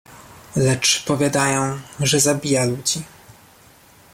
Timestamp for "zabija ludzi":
2.19-3.03